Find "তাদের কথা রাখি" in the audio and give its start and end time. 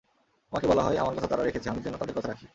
1.97-2.47